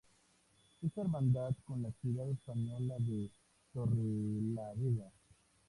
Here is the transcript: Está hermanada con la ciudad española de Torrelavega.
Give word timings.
Está 0.81 1.01
hermanada 1.01 1.53
con 1.63 1.83
la 1.83 1.91
ciudad 2.01 2.27
española 2.27 2.95
de 2.97 3.29
Torrelavega. 3.71 5.11